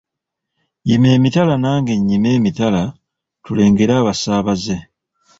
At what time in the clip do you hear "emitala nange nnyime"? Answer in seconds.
1.17-2.29